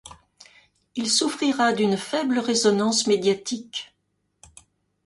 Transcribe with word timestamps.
Il 0.95 1.11
souffrira 1.11 1.73
d'une 1.73 1.95
faible 1.95 2.39
résonance 2.39 3.05
médiatique. 3.05 3.95